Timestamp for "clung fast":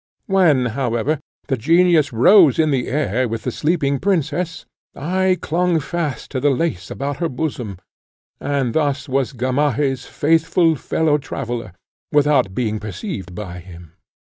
5.41-6.31